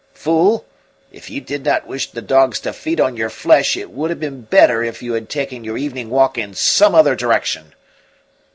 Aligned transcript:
Fool, 0.15 0.65
if 1.11 1.29
you 1.29 1.39
did 1.41 1.63
not 1.63 1.85
wish 1.85 2.09
the 2.09 2.23
dogs 2.23 2.59
to 2.61 2.73
feed 2.73 2.99
on 2.99 3.15
your 3.17 3.29
flesh, 3.29 3.77
it 3.77 3.91
would 3.91 4.09
have 4.09 4.19
been 4.19 4.41
better 4.41 4.81
if 4.81 5.03
you 5.03 5.13
had 5.13 5.29
taken 5.29 5.63
your 5.63 5.77
evening 5.77 6.09
walk 6.09 6.39
in 6.39 6.55
some 6.55 6.95
other 6.95 7.13
direction." 7.15 7.75